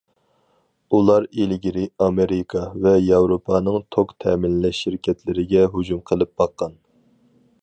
ئۇلار 0.95 1.27
ئىلگىرى 1.43 1.83
ئامېرىكا 2.05 2.65
ۋە 2.87 2.95
ياۋروپانىڭ 3.11 3.79
توك 3.97 4.17
تەمىنلەش 4.25 4.83
شىركەتلىرىگە 4.87 5.67
ھۇجۇم 5.77 6.07
قىلىپ 6.13 6.37
باققان. 6.43 6.79